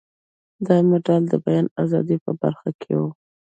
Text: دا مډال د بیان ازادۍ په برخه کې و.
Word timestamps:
دا 0.65 0.75
مډال 0.89 1.23
د 1.31 1.33
بیان 1.45 1.65
ازادۍ 1.83 2.17
په 2.25 2.31
برخه 2.41 2.69
کې 2.81 2.93
و. 2.99 3.01